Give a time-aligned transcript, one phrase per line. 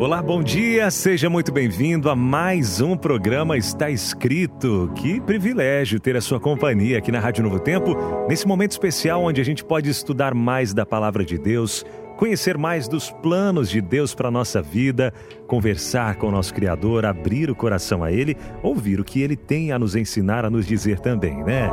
[0.00, 4.92] Olá, bom dia, seja muito bem-vindo a mais um programa Está Escrito.
[4.94, 7.96] Que privilégio ter a sua companhia aqui na Rádio Novo Tempo,
[8.28, 11.84] nesse momento especial onde a gente pode estudar mais da palavra de Deus,
[12.16, 15.12] conhecer mais dos planos de Deus para a nossa vida,
[15.48, 19.72] conversar com o nosso Criador, abrir o coração a Ele, ouvir o que Ele tem
[19.72, 21.68] a nos ensinar, a nos dizer também, né?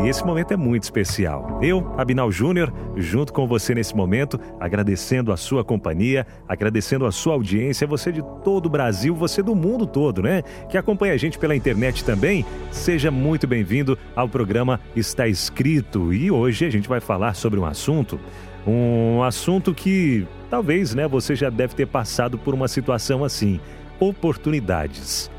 [0.00, 1.60] E esse momento é muito especial.
[1.62, 7.34] Eu, Abinal Júnior, junto com você nesse momento, agradecendo a sua companhia, agradecendo a sua
[7.34, 10.42] audiência, você de todo o Brasil, você do mundo todo, né?
[10.68, 12.44] Que acompanha a gente pela internet também.
[12.72, 16.12] Seja muito bem-vindo ao programa Está Escrito.
[16.12, 18.18] E hoje a gente vai falar sobre um assunto,
[18.66, 23.60] um assunto que talvez, né, você já deve ter passado por uma situação assim,
[24.00, 25.30] oportunidades.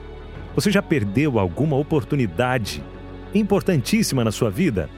[0.55, 2.83] Você já perdeu alguma oportunidade
[3.33, 4.89] importantíssima na sua vida?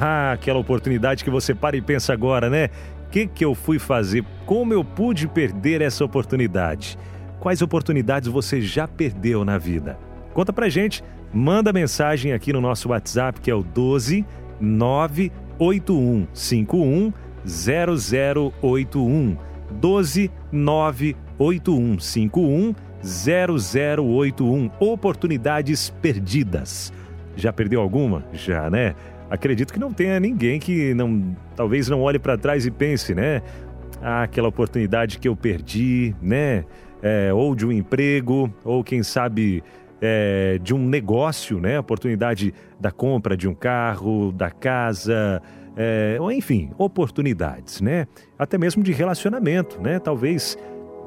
[0.00, 2.68] Ah, aquela oportunidade que você para e pensa agora, né?
[3.06, 4.24] O que, que eu fui fazer?
[4.46, 6.98] Como eu pude perder essa oportunidade?
[7.38, 9.96] Quais oportunidades você já perdeu na vida?
[10.32, 14.26] Conta pra gente, manda mensagem aqui no nosso WhatsApp que é o 12
[14.60, 17.12] 98151
[17.44, 19.36] 0081
[19.72, 26.92] 12 98151 0081 Oportunidades perdidas.
[27.36, 28.24] Já perdeu alguma?
[28.32, 28.94] Já, né?
[29.30, 33.42] Acredito que não tenha ninguém que não, talvez não olhe para trás e pense, né?
[34.02, 36.64] Ah, aquela oportunidade que eu perdi, né?
[37.02, 39.62] É, ou de um emprego, ou quem sabe
[40.00, 41.78] é, de um negócio, né?
[41.78, 45.40] Oportunidade da compra de um carro, da casa,
[45.76, 48.06] é, enfim, oportunidades, né?
[48.38, 49.98] Até mesmo de relacionamento, né?
[49.98, 50.58] Talvez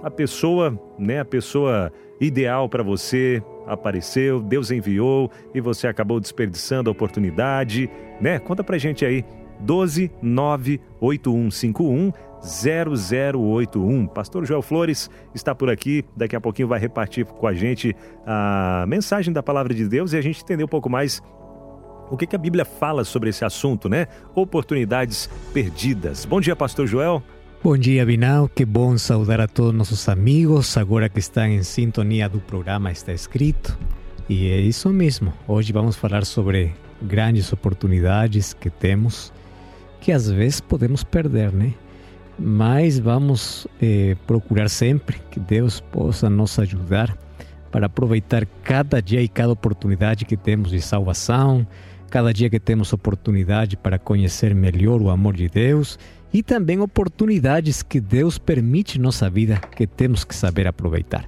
[0.01, 1.19] a pessoa, né?
[1.19, 7.89] A pessoa ideal para você apareceu, Deus enviou e você acabou desperdiçando a oportunidade,
[8.19, 8.39] né?
[8.39, 9.23] Conta pra gente aí.
[9.59, 12.11] 12 98151
[12.41, 14.07] 0081.
[14.07, 17.95] Pastor Joel Flores está por aqui, daqui a pouquinho vai repartir com a gente
[18.25, 21.21] a mensagem da palavra de Deus e a gente entender um pouco mais
[22.09, 24.07] o que, que a Bíblia fala sobre esse assunto, né?
[24.35, 26.23] Oportunidades perdidas.
[26.25, 27.23] Bom dia, Pastor Joel.
[27.65, 28.47] Bom dia, Binal.
[28.47, 33.11] Que bom saudar a todos nossos amigos agora que estão em sintonia do programa Está
[33.11, 33.75] Escrito.
[34.29, 35.33] E é isso mesmo.
[35.47, 39.33] Hoje vamos falar sobre grandes oportunidades que temos,
[39.99, 41.73] que às vezes podemos perder, né?
[42.37, 47.17] Mas vamos eh, procurar sempre que Deus possa nos ajudar
[47.71, 51.65] para aproveitar cada dia e cada oportunidade que temos de salvação,
[52.11, 55.97] cada dia que temos oportunidade para conhecer melhor o amor de Deus
[56.33, 61.25] e também oportunidades que Deus permite em nossa vida que temos que saber aproveitar.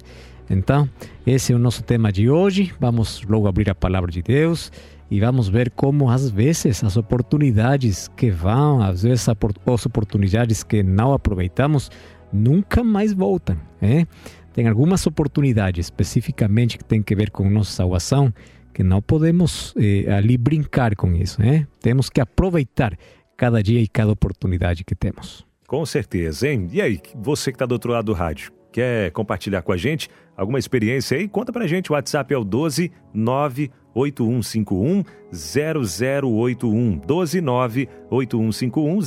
[0.50, 0.88] Então,
[1.26, 2.72] esse é o nosso tema de hoje.
[2.80, 4.72] Vamos logo abrir a palavra de Deus
[5.10, 10.82] e vamos ver como às vezes as oportunidades que vão, às vezes as oportunidades que
[10.82, 11.90] não aproveitamos,
[12.32, 13.56] nunca mais voltam.
[13.80, 14.06] É?
[14.52, 18.32] Tem algumas oportunidades especificamente que tem que ver com nossa salvação
[18.72, 21.42] que não podemos eh, ali brincar com isso.
[21.42, 21.66] É?
[21.80, 22.96] Temos que aproveitar
[23.38, 25.46] cada dia e cada oportunidade que temos.
[25.66, 26.68] Com certeza, hein?
[26.72, 30.10] E aí, você que está do outro lado do rádio, quer compartilhar com a gente
[30.36, 31.28] alguma experiência aí?
[31.28, 39.00] Conta pra gente, o WhatsApp é o 12 98151 0081 12 98151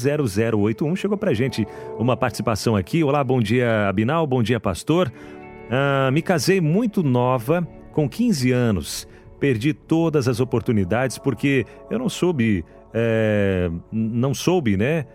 [0.54, 0.96] 0081.
[0.96, 1.68] Chegou pra gente
[2.00, 3.04] uma participação aqui.
[3.04, 5.12] Olá, bom dia, Abinal, bom dia, pastor.
[5.70, 9.08] Ah, me casei muito nova, com 15 anos.
[9.42, 12.64] Perdi todas as oportunidades porque eu não soube
[12.94, 15.06] é, não soube, né,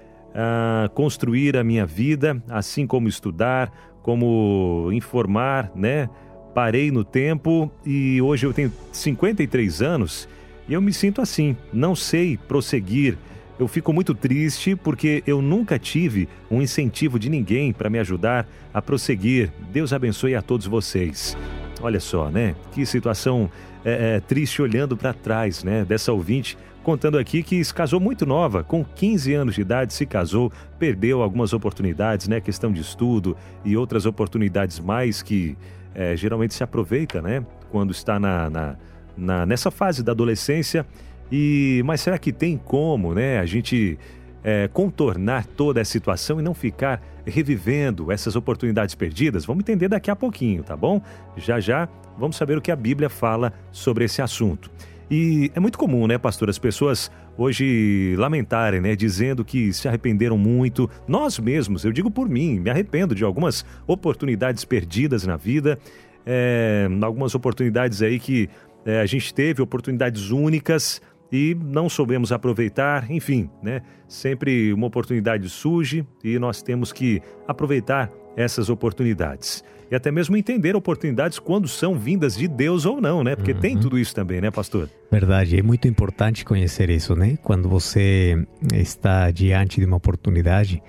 [0.94, 6.08] construir a minha vida, assim como estudar, como informar, né?
[6.54, 10.28] Parei no tempo e hoje eu tenho 53 anos
[10.68, 13.18] e eu me sinto assim, não sei prosseguir.
[13.58, 18.46] Eu fico muito triste porque eu nunca tive um incentivo de ninguém para me ajudar
[18.72, 19.50] a prosseguir.
[19.72, 21.36] Deus abençoe a todos vocês.
[21.80, 22.54] Olha só, né?
[22.72, 23.50] Que situação
[23.84, 25.84] é, é, triste olhando para trás, né?
[25.84, 30.06] Dessa ouvinte contando aqui que se casou muito nova, com 15 anos de idade se
[30.06, 32.40] casou, perdeu algumas oportunidades, né?
[32.40, 35.58] Questão de estudo e outras oportunidades mais que
[35.92, 37.44] é, geralmente se aproveita, né?
[37.72, 38.76] Quando está na, na,
[39.16, 40.86] na, nessa fase da adolescência.
[41.30, 43.40] E mas será que tem como, né?
[43.40, 43.98] A gente
[44.44, 49.44] é, contornar toda a situação e não ficar revivendo essas oportunidades perdidas?
[49.44, 51.02] Vamos entender daqui a pouquinho, tá bom?
[51.36, 54.70] Já já vamos saber o que a Bíblia fala sobre esse assunto.
[55.10, 60.36] E é muito comum, né, pastor, as pessoas hoje lamentarem, né, dizendo que se arrependeram
[60.36, 60.90] muito.
[61.06, 65.78] Nós mesmos, eu digo por mim, me arrependo de algumas oportunidades perdidas na vida,
[66.24, 68.48] é, algumas oportunidades aí que
[68.84, 71.00] é, a gente teve, oportunidades únicas
[71.30, 73.82] e não soubemos aproveitar, enfim, né?
[74.08, 80.74] Sempre uma oportunidade surge e nós temos que aproveitar essas oportunidades e até mesmo entender
[80.74, 83.36] oportunidades quando são vindas de Deus ou não, né?
[83.36, 83.60] Porque uhum.
[83.60, 84.90] tem tudo isso também, né, pastor?
[85.10, 87.38] Verdade, é muito importante conhecer isso, né?
[87.42, 90.82] Quando você está diante de uma oportunidade,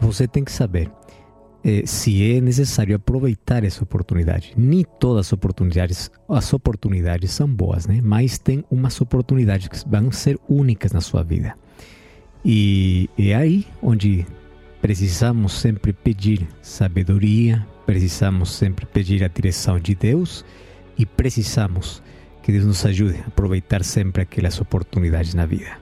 [0.00, 0.90] você tem que saber
[1.64, 4.52] eh, se é necessário aproveitar essa oportunidade.
[4.56, 8.00] Nem todas as oportunidades, as oportunidades são boas, né?
[8.02, 11.54] Mas tem umas oportunidades que vão ser únicas na sua vida.
[12.44, 14.26] E é aí onde
[14.80, 20.44] precisamos sempre pedir sabedoria, precisamos sempre pedir a direção de Deus
[20.96, 22.02] e precisamos
[22.42, 25.78] que Deus nos ajude a aproveitar sempre aquelas oportunidades na vida.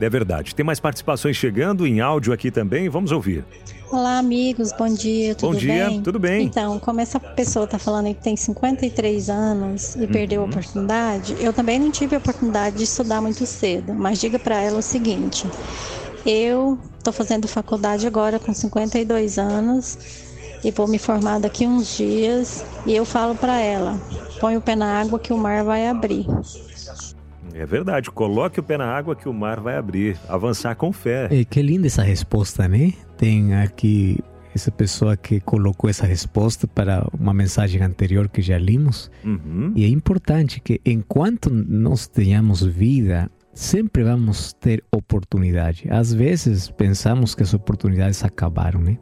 [0.00, 0.54] É verdade.
[0.54, 2.88] Tem mais participações chegando em áudio aqui também.
[2.88, 3.44] Vamos ouvir.
[3.90, 4.72] Olá, amigos.
[4.76, 5.34] Bom dia.
[5.34, 5.88] Tudo bom dia.
[5.88, 6.02] Bem?
[6.02, 6.46] Tudo bem?
[6.46, 10.06] Então, como essa pessoa está falando que tem 53 anos e uhum.
[10.08, 13.94] perdeu a oportunidade, eu também não tive a oportunidade de estudar muito cedo.
[13.94, 15.46] Mas diga para ela o seguinte:
[16.24, 19.98] eu estou fazendo faculdade agora com 52 anos
[20.64, 22.64] e vou me formar daqui uns dias.
[22.86, 24.00] E eu falo para ela:
[24.40, 26.26] põe o pé na água que o mar vai abrir.
[27.54, 30.16] É verdade, coloque o pé na água que o mar vai abrir.
[30.28, 31.28] Avançar com fé.
[31.30, 32.94] E que linda essa resposta, né?
[33.18, 34.18] Tem aqui
[34.54, 39.10] essa pessoa que colocou essa resposta para uma mensagem anterior que já limos.
[39.24, 39.72] Uhum.
[39.74, 45.86] E é importante que enquanto nós tenhamos vida, sempre vamos ter oportunidade.
[45.90, 48.98] Às vezes pensamos que as oportunidades acabaram, né?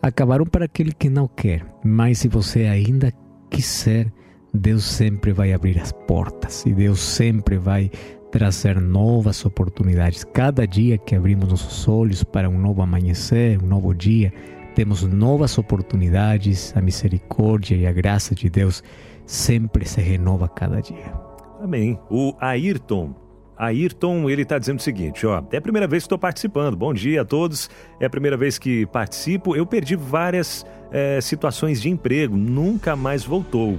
[0.00, 3.12] Acabaram para aquele que não quer, mas se você ainda
[3.50, 4.12] quiser,
[4.52, 7.90] Deus sempre vai abrir as portas e Deus sempre vai
[8.30, 10.24] trazer novas oportunidades.
[10.24, 14.32] Cada dia que abrimos nossos olhos para um novo amanhecer, um novo dia,
[14.74, 16.74] temos novas oportunidades.
[16.76, 18.82] A misericórdia e a graça de Deus
[19.26, 21.12] sempre se renova cada dia.
[21.60, 21.98] Amém.
[22.10, 23.21] O Ayrton
[23.62, 26.76] Ayrton, ele está dizendo o seguinte, ó, é a primeira vez que estou participando.
[26.76, 27.70] Bom dia a todos.
[28.00, 29.54] É a primeira vez que participo.
[29.54, 33.78] Eu perdi várias é, situações de emprego, nunca mais voltou.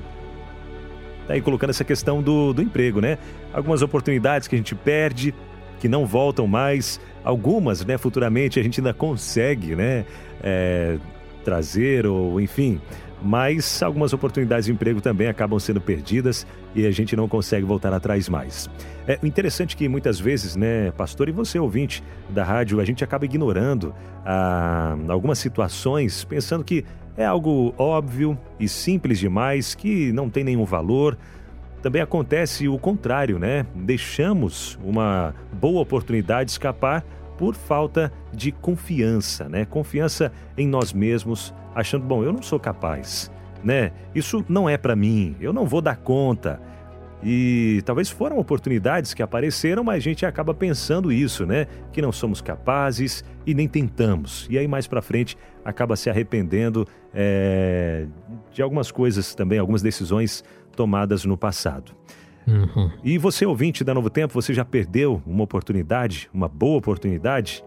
[1.27, 3.17] Tá aí colocando essa questão do, do emprego, né?
[3.53, 5.35] Algumas oportunidades que a gente perde,
[5.81, 6.97] que não voltam mais.
[7.21, 10.05] Algumas, né, futuramente a gente ainda consegue, né,
[10.41, 10.97] é,
[11.43, 12.81] trazer ou enfim
[13.23, 17.93] mas algumas oportunidades de emprego também acabam sendo perdidas e a gente não consegue voltar
[17.93, 18.69] atrás mais.
[19.07, 23.23] É interessante que muitas vezes, né, pastor, e você ouvinte da rádio, a gente acaba
[23.23, 26.83] ignorando ah, algumas situações, pensando que
[27.15, 31.17] é algo óbvio e simples demais, que não tem nenhum valor.
[31.81, 33.65] Também acontece o contrário, né?
[33.75, 37.05] Deixamos uma boa oportunidade escapar
[37.37, 39.65] por falta de confiança, né?
[39.65, 43.31] Confiança em nós mesmos, achando, bom, eu não sou capaz,
[43.63, 43.91] né?
[44.13, 46.61] Isso não é para mim, eu não vou dar conta.
[47.25, 51.67] E talvez foram oportunidades que apareceram, mas a gente acaba pensando isso, né?
[51.93, 54.45] Que não somos capazes e nem tentamos.
[54.49, 58.05] E aí mais para frente acaba se arrependendo é,
[58.51, 60.43] de algumas coisas também, algumas decisões
[60.75, 61.95] tomadas no passado.
[62.47, 62.91] Uhum.
[63.03, 67.63] E você, ouvinte da Novo Tempo, você já perdeu uma oportunidade, uma boa oportunidade?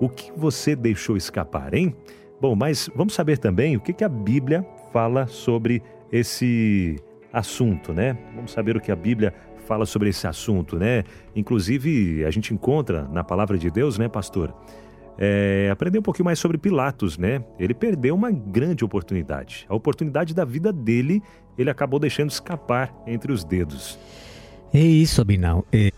[0.00, 1.94] O que você deixou escapar, hein?
[2.40, 6.96] Bom, mas vamos saber também o que, que a Bíblia fala sobre esse
[7.32, 8.16] assunto, né?
[8.34, 9.34] Vamos saber o que a Bíblia
[9.66, 11.04] fala sobre esse assunto, né?
[11.34, 14.54] Inclusive, a gente encontra na palavra de Deus, né, pastor?
[15.18, 17.42] É, aprender um pouquinho mais sobre Pilatos, né?
[17.58, 19.66] Ele perdeu uma grande oportunidade.
[19.68, 21.20] A oportunidade da vida dele,
[21.58, 23.98] ele acabou deixando escapar entre os dedos.
[24.72, 25.66] É isso, Abinal.
[25.72, 25.90] É,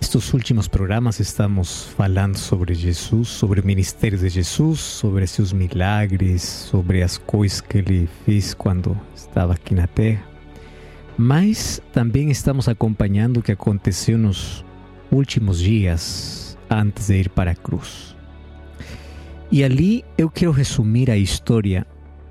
[0.00, 6.42] estes últimos programas estamos falando sobre Jesus, sobre o ministério de Jesus, sobre seus milagres,
[6.42, 10.22] sobre as coisas que ele fez quando estava aqui na Terra.
[11.16, 14.64] Mas também estamos acompanhando o que aconteceu nos
[15.10, 18.15] últimos dias antes de ir para a cruz.
[19.50, 21.86] E ali eu quero resumir a história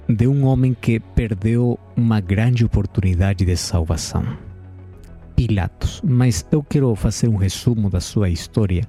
[0.07, 4.38] de um homem que perdeu uma grande oportunidade de salvação.
[5.36, 6.01] Pilatos.
[6.03, 8.88] Mas eu quero fazer um resumo da sua história,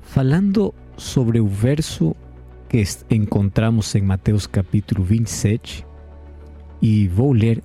[0.00, 2.16] falando sobre o verso
[2.68, 5.86] que encontramos em Mateus capítulo 27,
[6.80, 7.62] e vou ler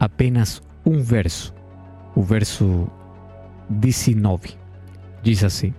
[0.00, 1.54] apenas um verso,
[2.14, 2.90] o verso
[3.68, 4.54] 19.
[5.22, 5.74] Diz assim: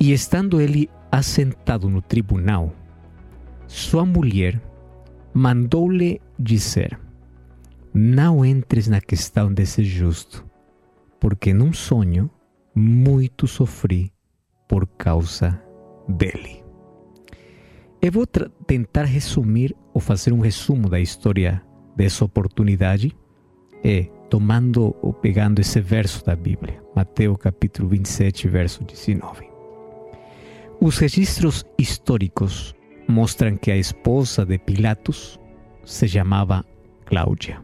[0.00, 2.72] E estando ele assentado no tribunal,
[3.66, 4.58] sua mulher
[5.34, 6.98] mandou-lhe dizer:
[7.92, 10.44] Não entres na questão de ser justo,
[11.20, 12.30] porque num sonho
[12.74, 14.10] muito sofri
[14.66, 15.62] por causa
[16.08, 16.64] dele.
[18.00, 18.26] Eu vou
[18.66, 21.62] tentar resumir ou fazer um resumo da história
[21.94, 23.14] dessa oportunidade,
[23.84, 29.51] é tomando ou pegando esse verso da Bíblia, Mateus capítulo 27, verso 19.
[30.84, 32.74] Os registros históricos
[33.06, 35.38] mostram que a esposa de Pilatos
[35.84, 36.64] se chamava
[37.04, 37.62] Cláudia.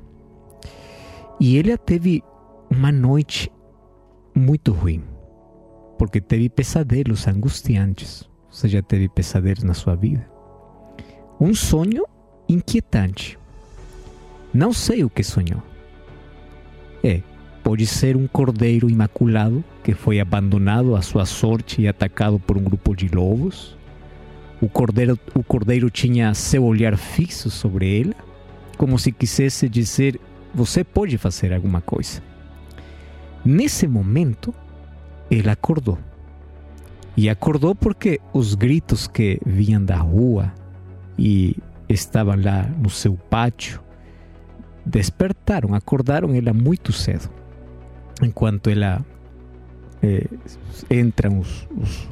[1.40, 2.22] E ela teve
[2.70, 3.50] uma noite
[4.32, 5.02] muito ruim,
[5.98, 10.24] porque teve pesadelos angustiantes, ou seja, teve pesadelos na sua vida.
[11.40, 12.04] Um sonho
[12.48, 13.36] inquietante.
[14.54, 15.60] Não sei o que sonhou.
[17.02, 17.20] É,
[17.68, 22.62] pode ser um cordeiro imaculado que foi abandonado à sua sorte e atacado por um
[22.62, 23.76] grupo de lobos.
[24.58, 28.14] O cordeiro, o cordeiro tinha seu olhar fixo sobre ele,
[28.78, 30.18] como se quisesse dizer:
[30.54, 32.22] Você pode fazer alguma coisa.
[33.44, 34.54] Nesse momento,
[35.30, 35.98] ele acordou.
[37.18, 40.50] E acordou porque os gritos que vinham da rua
[41.18, 41.54] e
[41.86, 43.78] estavam lá no seu pátio
[44.86, 47.36] despertaram, acordaram ela muito cedo.
[48.22, 49.04] Enquanto ela
[50.02, 50.26] eh,
[50.90, 52.08] entram os, os,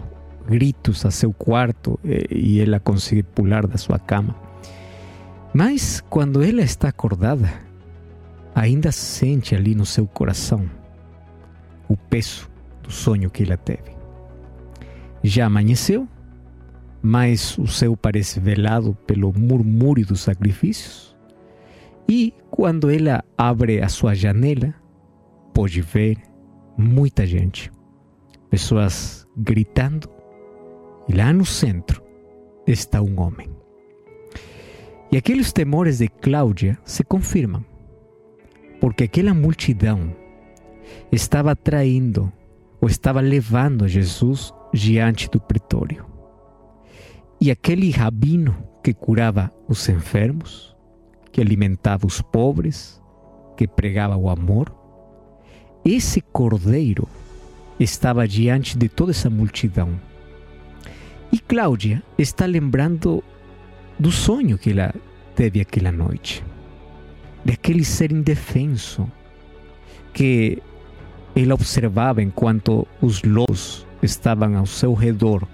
[0.47, 4.35] gritos a seu quarto eh, e ela consegue pular da sua cama.
[5.53, 7.53] Mas quando ela está acordada,
[8.55, 10.69] ainda sente ali no seu coração
[11.89, 12.49] o peso
[12.83, 13.97] do sonho que ela teve.
[15.23, 16.09] Já amanheceu,
[17.03, 21.17] mas o céu parece velado pelo murmúrio dos sacrifícios.
[22.09, 24.75] E quando ela abre a sua janela,
[25.57, 26.19] pode ver
[26.77, 27.73] muita gente,
[28.51, 30.07] pessoas gritando,
[31.09, 32.03] e lá no centro
[32.67, 33.49] está um homem.
[35.11, 37.65] E aqueles temores de Cláudia se confirmam,
[38.83, 40.15] porque aquela multidão
[41.11, 42.31] estava traindo
[42.79, 46.05] ou estava levando Jesus diante do pretório.
[47.41, 50.77] E aquele rabino que curava os enfermos,
[51.33, 53.03] que alimentava os pobres,
[53.57, 54.85] que pregava o amor,
[55.87, 57.09] esse cordeiro
[57.79, 59.99] estava diante de toda essa multidão.
[61.31, 63.23] E Cláudia está lembrando
[63.99, 64.93] do sonho que ela
[65.35, 66.45] teve aquela noite,
[67.45, 69.07] daquele ser indefenso
[70.13, 70.61] que
[71.35, 75.47] ela observava enquanto os lobos estavam ao seu redor,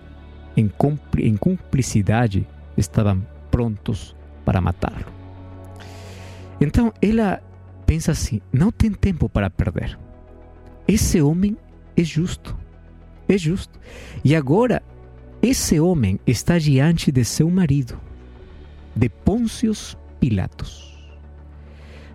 [0.56, 0.70] em,
[1.18, 2.46] em cumplicidade,
[2.76, 5.06] estavam prontos para matá-lo.
[6.60, 7.42] Então ela
[7.84, 9.98] pensa assim: não tem tempo para perder.
[10.86, 11.56] Esse homem
[11.96, 12.56] é justo.
[13.28, 13.78] É justo.
[14.24, 14.82] E agora,
[15.40, 17.98] esse homem está diante de seu marido,
[18.94, 19.72] de Pôncio
[20.20, 20.96] Pilatos.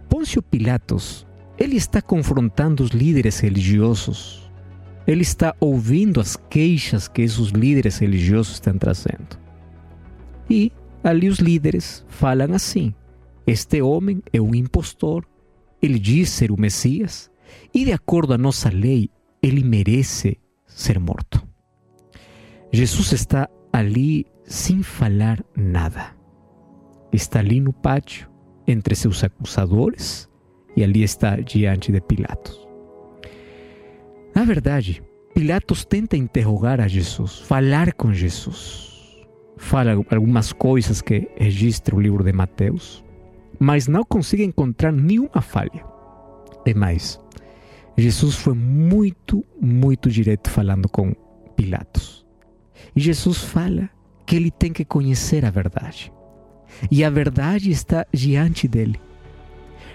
[0.09, 4.49] Pôncio Pilatos, ele está confrontando os líderes religiosos.
[5.05, 9.39] Ele está ouvindo as queixas que esses líderes religiosos estão trazendo.
[10.49, 10.71] E
[11.03, 12.93] ali os líderes falam assim:
[13.45, 15.25] Este homem é um impostor,
[15.81, 17.29] ele diz ser o Messias,
[17.73, 19.09] e de acordo à nossa lei,
[19.41, 21.45] ele merece ser morto.
[22.71, 26.15] Jesus está ali sem falar nada.
[27.11, 28.29] Está ali no pátio,
[28.67, 30.29] entre seus acusadores,
[30.75, 32.67] e ali está diante de Pilatos.
[34.35, 35.01] Na verdade,
[35.33, 39.25] Pilatos tenta interrogar a Jesus, falar com Jesus.
[39.57, 43.03] Fala algumas coisas que registra o livro de Mateus,
[43.59, 45.83] mas não consegue encontrar nenhuma falha.
[46.67, 47.17] É mais,
[47.97, 51.15] Jesus foi muito, muito direto falando com
[51.55, 52.25] Pilatos.
[52.93, 53.89] E Jesus fala
[54.25, 56.11] que ele tem que conhecer a verdade.
[56.91, 58.99] E a verdade está diante dele.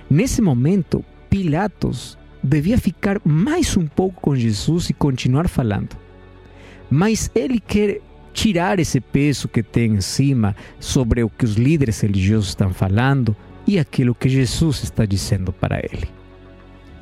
[0.09, 5.95] Nesse momento, Pilatos devia ficar mais um pouco com Jesus e continuar falando.
[6.91, 8.01] Mas ele quer
[8.33, 13.37] tirar esse peso que tem em cima sobre o que os líderes religiosos estão falando
[13.67, 16.22] e aquilo que Jesus está dizendo para ele.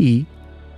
[0.00, 0.26] E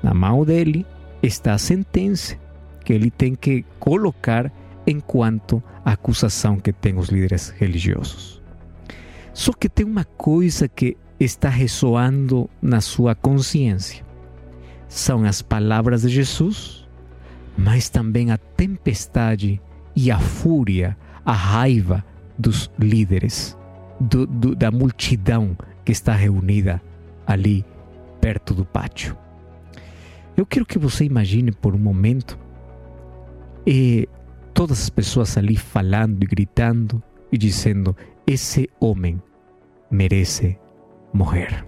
[0.03, 0.85] na mão dele
[1.23, 2.37] está a sentença
[2.85, 4.51] que ele tem que colocar
[4.85, 8.43] enquanto acusação que tem os líderes religiosos.
[9.33, 14.05] Só que tem uma coisa que está ressoando na sua consciência.
[14.89, 16.85] São as palavras de Jesus,
[17.57, 19.61] mas também a tempestade
[19.95, 22.05] e a fúria, a raiva
[22.37, 23.57] dos líderes,
[24.01, 26.83] do, do, da multidão que está reunida
[27.25, 27.65] ali
[28.23, 29.19] perto do pátio.
[30.37, 32.39] Eu quero que você imagine por um momento
[33.67, 34.07] eh,
[34.55, 37.95] todas as pessoas ali falando e gritando e dizendo:
[38.27, 39.21] esse homem
[39.91, 40.57] merece
[41.13, 41.67] morrer.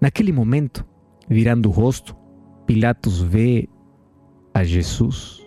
[0.00, 0.86] Naquele momento,
[1.28, 2.16] virando o rosto,
[2.64, 3.68] Pilatos vê
[4.54, 5.44] a Jesus,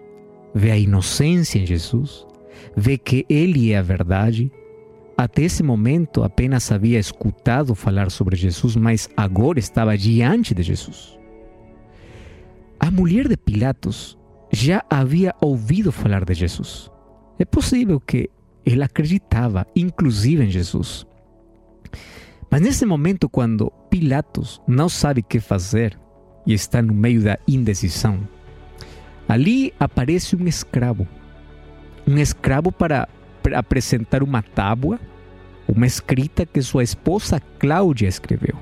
[0.54, 2.28] vê a inocência em Jesus,
[2.75, 4.51] vê que ele é a verdade.
[5.22, 11.16] Até esse momento apenas havia escutado falar sobre Jesus, mas agora estava diante de Jesus.
[12.80, 14.18] A mulher de Pilatos
[14.51, 16.90] já havia ouvido falar de Jesus.
[17.38, 18.32] É possível que
[18.66, 21.06] ela acreditava, inclusive, em Jesus.
[22.50, 26.00] Mas nesse momento, quando Pilatos não sabe o que fazer
[26.48, 28.28] e está no meio da indecisão,
[29.30, 31.08] ali aparece um escravo.
[32.08, 33.08] Um escravo para
[33.56, 35.00] apresentar uma tábua,
[35.74, 38.56] uma escrita que sua esposa Cláudia escreveu.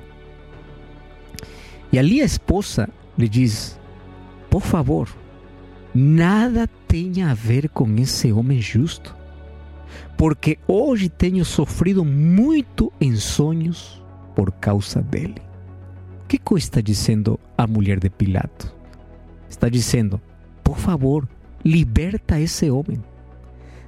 [1.92, 2.88] E ali a esposa
[3.18, 3.78] lhe diz:
[4.48, 5.08] Por favor,
[5.94, 9.20] nada tenha a ver com esse homem justo
[10.16, 14.02] porque hoje tenho sofrido muito em sonhos
[14.34, 15.40] por causa dele.
[16.22, 18.70] O que está dizendo a mulher de Pilato?
[19.48, 20.20] Está dizendo:
[20.62, 21.26] por favor,
[21.64, 23.02] liberta esse homem.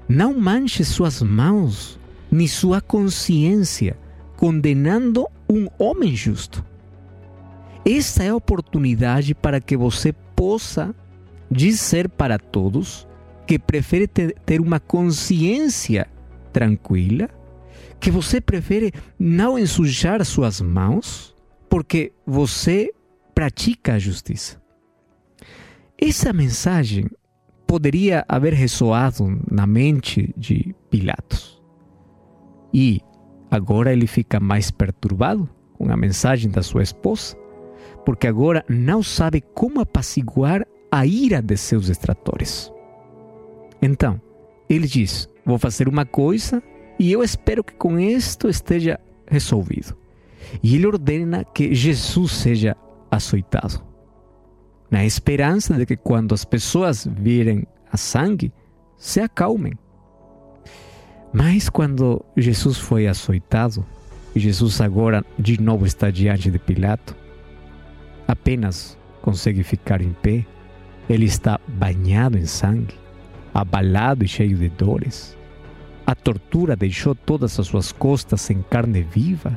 [0.09, 2.01] Não manche suas mãos
[2.33, 3.97] nem sua consciência
[4.37, 6.65] condenando um homem justo.
[7.85, 10.95] Esta é a oportunidade para que você possa
[11.51, 13.07] dizer para todos
[13.47, 16.09] que prefere ter uma consciência
[16.53, 17.29] tranquila,
[18.01, 21.37] que você prefere não ensujar suas mãos
[21.69, 22.91] porque você
[23.35, 24.61] pratica a justiça.
[25.99, 27.07] Essa mensagem
[27.67, 31.52] poderia haver ressoado na mente de Pilatos.
[32.73, 33.01] E
[33.51, 37.37] agora ele fica mais perturbado com a mensagem da sua esposa,
[38.05, 42.73] porque agora não sabe como apaciguar a ira de seus extratores.
[43.81, 44.21] Então,
[44.69, 46.63] ele diz: Vou fazer uma coisa
[46.99, 49.97] e eu espero que com isto esteja resolvido.
[50.63, 52.77] E ele ordena que Jesus seja
[53.11, 53.83] açoitado,
[54.91, 58.53] na esperança de que quando as pessoas virem a sangue,
[58.97, 59.75] se acalmem.
[61.33, 63.85] Mas quando Jesus foi açoitado,
[64.35, 67.17] e Jesus agora de novo está diante de Pilato,
[68.27, 70.45] apenas consegue ficar em pé,
[71.09, 73.03] ele está banhado em sangue
[73.53, 75.37] abalado e cheio de dores.
[76.07, 79.57] A tortura deixou todas as suas costas em carne viva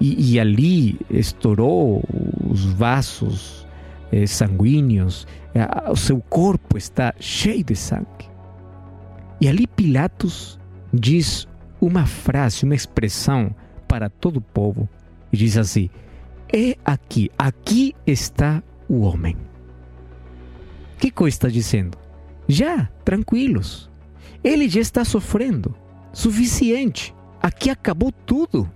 [0.00, 2.02] e, e ali estourou
[2.48, 3.66] os vasos
[4.10, 8.28] eh, sanguíneos, eh, o seu corpo está cheio de sangue.
[9.40, 10.58] E ali Pilatos
[10.94, 11.48] diz
[11.80, 13.54] uma frase, uma expressão
[13.88, 14.88] para todo o povo
[15.32, 15.90] e diz assim:
[16.52, 19.36] É aqui, aqui está o homem.
[20.98, 21.98] Que coisa está dizendo?
[22.46, 23.90] Já, tranquilos.
[24.42, 25.74] Ele já está sofrendo.
[26.12, 27.14] Suficiente.
[27.42, 28.70] Aqui acabou tudo.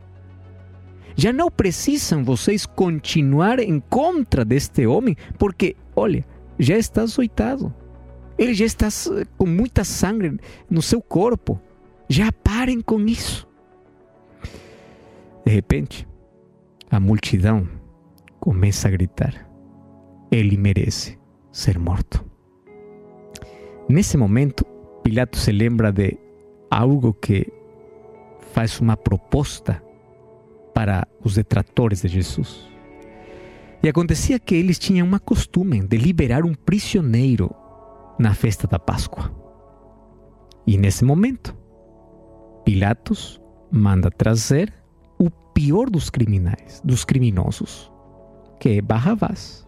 [1.14, 6.24] Já não precisam vocês continuar em contra deste homem, porque, olha,
[6.58, 7.74] já está açoitado.
[8.38, 8.88] Ele já está
[9.36, 10.38] com muita sangue
[10.70, 11.60] no seu corpo.
[12.08, 13.46] Já parem com isso.
[15.44, 16.08] De repente,
[16.90, 17.68] a multidão
[18.40, 19.48] começa a gritar:
[20.30, 21.18] Ele merece
[21.52, 22.24] ser morto.
[23.88, 24.64] Nesse momento,
[25.02, 26.18] Pilato se lembra de
[26.70, 27.52] algo que
[28.52, 29.82] faz uma proposta
[30.74, 32.68] para os detratores de Jesus.
[33.82, 37.54] E acontecia que eles tinham uma costume de liberar um prisioneiro
[38.18, 39.30] na festa da Páscoa.
[40.66, 41.56] E nesse momento,
[42.68, 44.70] Pilatos manda trazer
[45.18, 47.90] o pior dos criminais, dos criminosos,
[48.60, 49.66] que é Barrabás,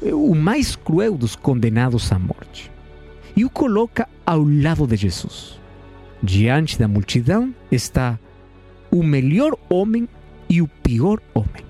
[0.00, 2.70] o mais cruel dos condenados à morte
[3.34, 5.58] e o coloca ao lado de Jesus.
[6.22, 8.16] Diante da multidão está
[8.88, 10.08] o melhor homem
[10.48, 11.64] e o pior homem.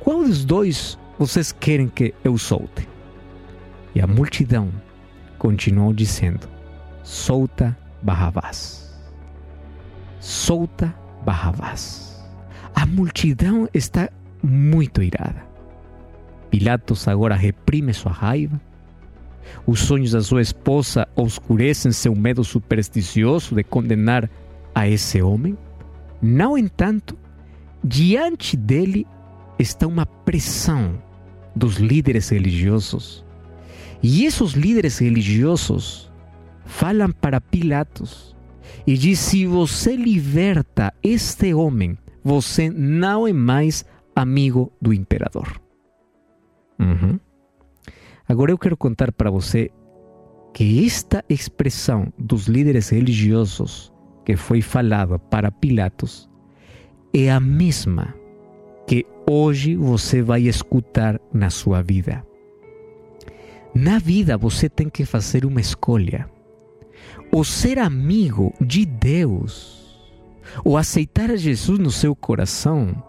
[0.00, 2.88] Qual dos dois vocês querem que eu solte?
[3.94, 4.72] E a multidão
[5.38, 6.48] continuou dizendo:
[7.02, 8.83] Solta Barrabás.
[10.24, 12.24] Solta Barrabás.
[12.74, 14.10] A multidão está
[14.42, 15.46] muito irada.
[16.50, 18.60] Pilatos agora reprime sua raiva
[19.66, 24.28] os sonhos da sua esposa oscurecem seu medo supersticioso de condenar
[24.74, 25.56] a esse homem?
[26.20, 27.16] No entanto,
[27.82, 29.06] diante dele
[29.58, 31.00] está uma pressão
[31.54, 33.24] dos líderes religiosos.
[34.02, 36.10] E esses líderes religiosos
[36.66, 38.33] falam para Pilatos
[38.86, 43.84] e diz: se você liberta este homem, você não é mais
[44.14, 45.60] amigo do imperador.
[46.78, 47.18] Uhum.
[48.28, 49.70] Agora eu quero contar para você
[50.52, 53.92] que esta expressão dos líderes religiosos
[54.24, 56.28] que foi falada para Pilatos
[57.12, 58.14] é a mesma
[58.86, 62.24] que hoje você vai escutar na sua vida.
[63.74, 66.30] Na vida você tem que fazer uma escolha.
[67.34, 70.00] Ou ser amigo de Deus,
[70.64, 73.02] ou aceitar a Jesus no seu coração,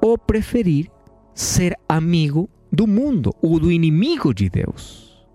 [0.00, 0.88] ou preferir
[1.34, 5.26] ser amigo do mundo ou do inimigo de Deus.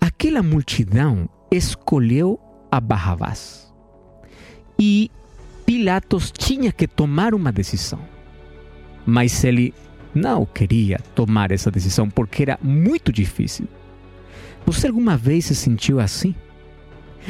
[0.00, 2.38] Aquela multidão escolheu
[2.70, 3.72] a Barrabás.
[4.78, 5.10] E
[5.66, 8.00] Pilatos tinha que tomar uma decisão.
[9.04, 9.74] Mas ele
[10.14, 13.66] não queria tomar essa decisão porque era muito difícil.
[14.64, 16.34] Você alguma vez se sentiu assim?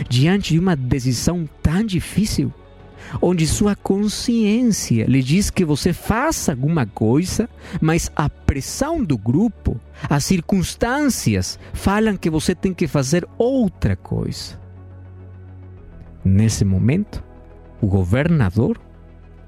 [0.09, 2.53] Diante de uma decisão tão difícil,
[3.21, 7.49] onde sua consciência lhe diz que você faça alguma coisa,
[7.81, 9.79] mas a pressão do grupo,
[10.09, 14.61] as circunstâncias falam que você tem que fazer outra coisa.
[16.25, 17.23] Nesse momento,
[17.81, 18.81] o governador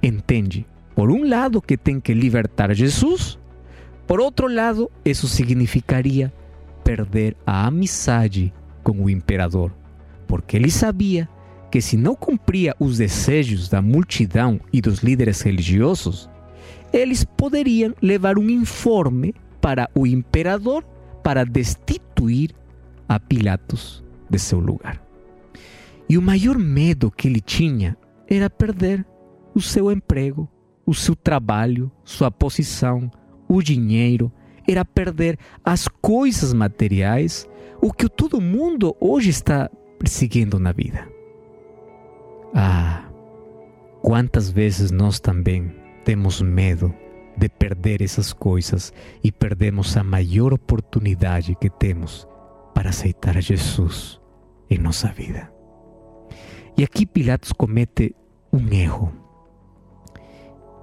[0.02, 3.38] entende por um lado, que tem que libertar Jesus,
[4.06, 6.32] por outro lado, isso significaria
[6.84, 8.52] perder a amizade
[8.82, 9.72] com o imperador,
[10.34, 11.28] porque ele sabia
[11.70, 16.28] que se não cumpria os desejos da multidão e dos líderes religiosos,
[16.92, 20.82] eles poderiam levar um informe para o imperador
[21.22, 22.50] para destituir
[23.08, 25.00] a Pilatos de seu lugar.
[26.08, 29.06] E o maior medo que ele tinha era perder
[29.54, 30.48] o seu emprego,
[30.84, 33.08] o seu trabalho, sua posição,
[33.46, 34.32] o dinheiro,
[34.66, 37.48] era perder as coisas materiais,
[37.80, 39.70] o que todo mundo hoje está
[40.04, 41.08] perseguindo na vida.
[42.54, 43.08] Ah,
[44.02, 46.94] quantas vezes nós também temos medo
[47.38, 48.92] de perder essas coisas
[49.24, 52.28] e perdemos a maior oportunidade que temos
[52.74, 54.20] para aceitar a Jesus
[54.68, 55.50] em nossa vida.
[56.76, 58.14] E aqui Pilatos comete
[58.52, 59.10] um erro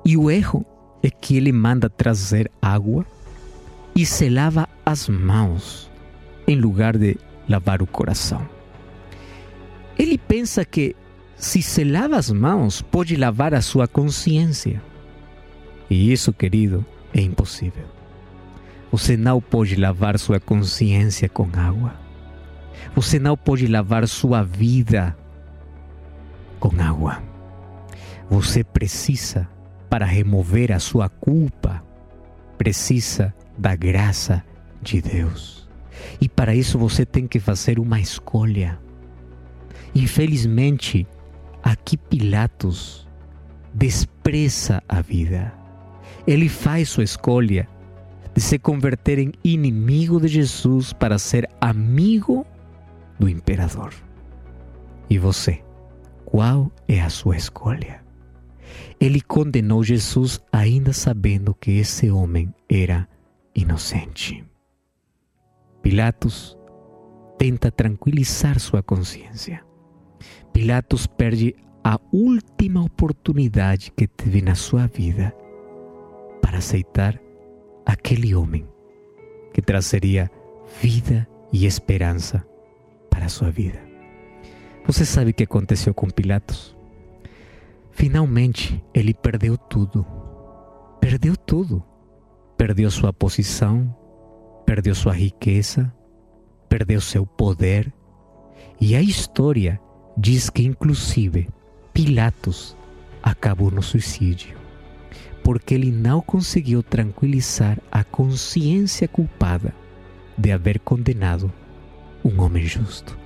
[0.03, 0.65] e o erro
[1.03, 3.05] é que ele manda trazer água
[3.95, 5.91] e se lava as mãos
[6.47, 8.60] em lugar de lavar o coração.
[10.01, 10.95] Ele pensa que
[11.35, 14.81] se se lava as mãos, pode lavar a sua consciência.
[15.87, 16.83] E isso, querido,
[17.13, 17.85] é impossível.
[18.91, 21.93] Você não pode lavar sua consciência com água.
[22.95, 25.15] Você não pode lavar sua vida
[26.59, 27.21] com água.
[28.27, 29.47] Você precisa
[29.87, 31.83] para remover a sua culpa,
[32.57, 34.43] precisa da graça
[34.81, 35.69] de Deus.
[36.19, 38.79] E para isso você tem que fazer uma escolha.
[39.93, 41.05] Infelizmente,
[41.63, 43.07] aqui Pilatos
[43.73, 45.53] despreza a vida.
[46.25, 47.67] Ele faz sua escolha
[48.33, 52.45] de se converter em inimigo de Jesus para ser amigo
[53.19, 53.93] do imperador.
[55.09, 55.63] E você,
[56.25, 58.01] qual é a sua escolha?
[58.99, 63.07] Ele condenou Jesus ainda sabendo que esse homem era
[63.53, 64.45] inocente.
[65.81, 66.57] Pilatos
[67.37, 69.61] tenta tranquilizar sua consciência.
[70.53, 75.35] Pilatos perde a última oportunidade que teve na sua vida
[76.41, 77.19] para aceitar
[77.85, 78.67] aquele homem
[79.53, 80.29] que trazeria
[80.81, 82.45] vida e esperança
[83.09, 83.79] para a sua vida.
[84.85, 86.75] Você sabe o que aconteceu com Pilatos?
[87.91, 90.05] Finalmente, ele perdeu tudo.
[90.99, 91.83] Perdeu tudo.
[92.57, 93.95] Perdeu sua posição,
[94.65, 95.91] perdeu sua riqueza,
[96.69, 97.91] perdeu seu poder.
[98.79, 99.81] E a história
[100.17, 101.49] diz que, inclusive,
[101.93, 102.75] Pilatos
[103.21, 104.57] acabou no suicídio,
[105.43, 109.73] porque ele não conseguiu tranquilizar a consciência culpada
[110.37, 111.51] de haver condenado
[112.23, 113.17] um homem justo.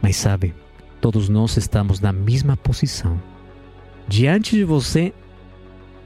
[0.00, 0.54] Mas sabe,
[1.00, 3.20] todos nós estamos na mesma posição
[4.08, 5.12] Diante de você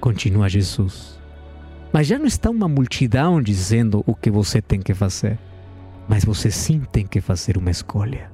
[0.00, 1.18] continua Jesus.
[1.92, 5.38] Mas já não está uma multidão dizendo o que você tem que fazer.
[6.08, 8.30] Mas você sim tem que fazer uma escolha.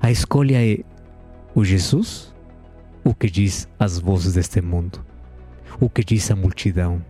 [0.00, 0.78] A escolha é
[1.54, 2.34] o Jesus,
[3.04, 5.04] o que diz as vozes deste mundo,
[5.80, 7.04] o que diz a multidão,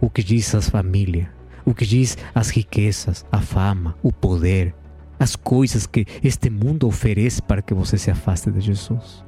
[0.00, 1.28] o que diz as famílias,
[1.64, 4.74] o que diz as riquezas, a fama, o poder,
[5.18, 9.24] as coisas que este mundo oferece para que você se afaste de Jesus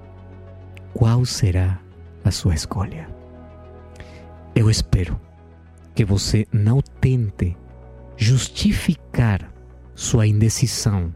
[0.95, 1.81] qual será
[2.25, 3.09] a sua escolha.
[4.55, 5.21] Eu espero
[5.95, 7.57] que você não tente
[8.17, 9.53] justificar
[9.95, 11.13] sua indecisão,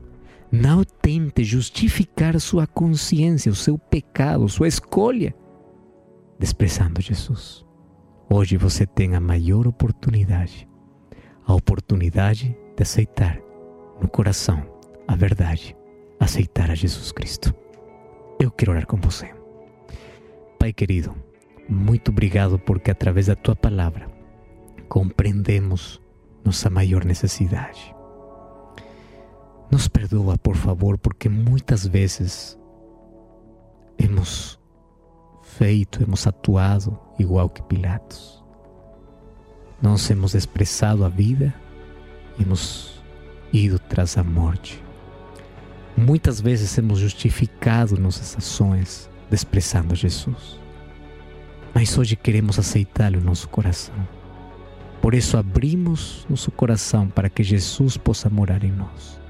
[0.51, 5.33] não tente justificar sua consciência, o seu pecado, sua escolha,
[6.37, 7.64] desprezando Jesus.
[8.29, 10.69] Hoje você tem a maior oportunidade,
[11.47, 13.40] a oportunidade de aceitar
[14.03, 14.61] no coração
[15.07, 15.77] a verdade,
[16.19, 17.55] aceitar a Jesus Cristo.
[18.40, 19.33] Eu quero orar com você.
[20.59, 21.14] Pai querido,
[21.69, 24.09] muito obrigado porque através da tua palavra
[24.88, 26.03] compreendemos
[26.45, 27.96] nossa maior necessidade.
[29.70, 32.59] Nos perdoa, por favor, porque muitas vezes
[33.98, 34.59] hemos
[35.42, 38.44] feito, hemos atuado igual que Pilatos.
[39.81, 41.55] Nós hemos expressado a vida,
[42.38, 43.02] hemos
[43.52, 44.83] ido tras a morte.
[45.96, 50.61] Muitas vezes hemos justificado nossas ações desprezando Jesus.
[51.74, 53.94] Mas hoje queremos aceitá-lo em nosso coração.
[55.00, 59.20] Por isso abrimos nosso coração para que Jesus possa morar em nós.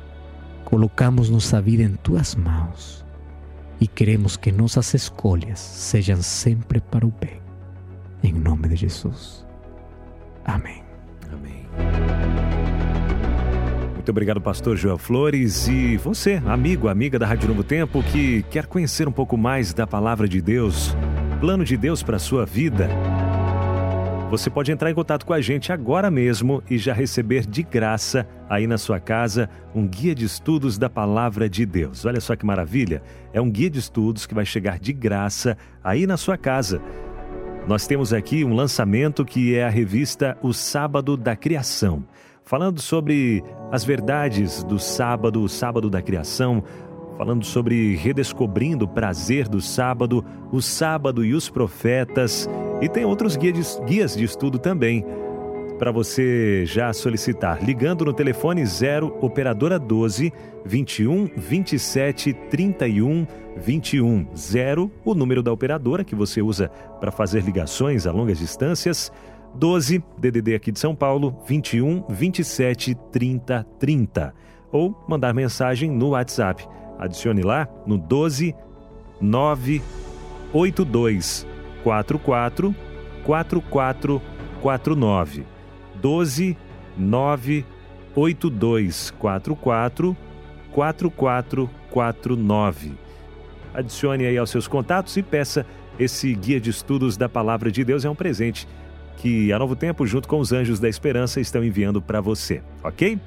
[0.67, 3.07] Colocamos nossa vida em tuas mãos
[3.81, 7.41] e queremos que nossas escolhas sejam sempre para o bem.
[8.21, 9.47] Em nome de Jesus.
[10.45, 10.83] Amém.
[11.33, 11.69] Amém.
[13.95, 15.69] Muito obrigado, pastor João Flores.
[15.69, 19.87] E você, amigo, amiga da Rádio Novo Tempo, que quer conhecer um pouco mais da
[19.87, 20.97] palavra de Deus,
[21.39, 22.89] plano de Deus para a sua vida.
[24.29, 28.27] Você pode entrar em contato com a gente agora mesmo e já receber de graça
[28.51, 32.05] aí na sua casa um guia de estudos da palavra de Deus.
[32.05, 33.03] Olha só que maravilha!
[33.33, 36.83] É um guia de estudos que vai chegar de graça aí na sua casa.
[37.69, 42.05] Nós temos aqui um lançamento que é a revista O Sábado da Criação,
[42.45, 46.65] falando sobre as verdades do sábado, o sábado da criação,
[47.17, 52.49] falando sobre redescobrindo o prazer do sábado, o sábado e os profetas,
[52.81, 55.05] e tem outros guias de, estudo também
[55.79, 60.33] para você já solicitar, ligando no telefone 0 operadora 12
[60.65, 66.69] 21 27 31 21 0, o número da operadora que você usa
[67.01, 69.13] para fazer ligações a longas distâncias,
[69.55, 74.35] 12 DDD aqui de São Paulo 21 27 30 30
[74.73, 76.67] ou mandar mensagem no WhatsApp.
[76.99, 78.55] Adicione lá no 12
[79.21, 81.56] 982
[81.87, 82.75] 44
[83.25, 85.47] 4449.
[86.03, 86.57] 12
[86.99, 90.17] 982 44
[90.73, 92.95] 4449.
[93.73, 95.65] Adicione aí aos seus contatos e peça
[95.97, 98.05] esse guia de estudos da Palavra de Deus.
[98.05, 98.67] É um presente
[99.17, 103.19] que a Novo Tempo, junto com os Anjos da Esperança, estão enviando para você, ok?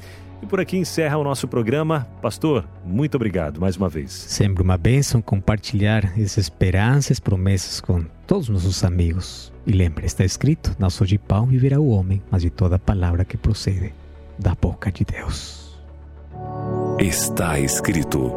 [0.42, 2.08] E por aqui encerra o nosso programa.
[2.22, 4.12] Pastor, muito obrigado mais uma vez.
[4.12, 9.52] Sempre uma bênção compartilhar essas esperanças, promessas com todos os nossos amigos.
[9.66, 13.26] E lembre, está escrito: não só de pão viverá o homem, mas de toda palavra
[13.26, 13.94] que procede
[14.38, 15.78] da boca de Deus.
[17.00, 18.32] Está escrito.